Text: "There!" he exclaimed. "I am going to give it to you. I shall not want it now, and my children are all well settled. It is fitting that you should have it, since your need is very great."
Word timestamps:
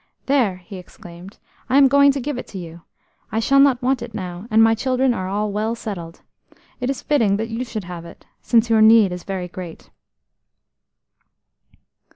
"There!" 0.25 0.55
he 0.57 0.77
exclaimed. 0.77 1.37
"I 1.69 1.77
am 1.77 1.87
going 1.87 2.11
to 2.13 2.19
give 2.19 2.39
it 2.39 2.47
to 2.47 2.57
you. 2.57 2.81
I 3.31 3.39
shall 3.39 3.59
not 3.59 3.83
want 3.83 4.01
it 4.01 4.15
now, 4.15 4.47
and 4.49 4.63
my 4.63 4.73
children 4.73 5.13
are 5.13 5.29
all 5.29 5.51
well 5.51 5.75
settled. 5.75 6.23
It 6.79 6.89
is 6.89 7.03
fitting 7.03 7.37
that 7.37 7.49
you 7.51 7.63
should 7.63 7.83
have 7.83 8.03
it, 8.05 8.25
since 8.41 8.67
your 8.71 8.81
need 8.81 9.11
is 9.11 9.23
very 9.23 9.47
great." 9.47 9.91